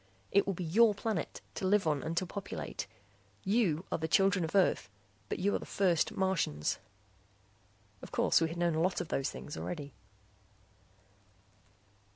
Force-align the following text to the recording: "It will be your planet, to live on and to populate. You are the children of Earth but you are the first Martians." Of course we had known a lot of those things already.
"It 0.31 0.47
will 0.47 0.55
be 0.55 0.63
your 0.63 0.95
planet, 0.95 1.41
to 1.53 1.67
live 1.67 1.85
on 1.85 2.01
and 2.01 2.17
to 2.17 2.25
populate. 2.25 2.87
You 3.43 3.85
are 3.91 3.99
the 3.99 4.07
children 4.07 4.43
of 4.43 4.55
Earth 4.55 4.89
but 5.29 5.37
you 5.37 5.53
are 5.53 5.59
the 5.59 5.65
first 5.67 6.13
Martians." 6.13 6.79
Of 8.01 8.11
course 8.11 8.41
we 8.41 8.47
had 8.47 8.57
known 8.57 8.73
a 8.73 8.81
lot 8.81 8.99
of 8.99 9.09
those 9.09 9.29
things 9.29 9.55
already. 9.55 9.93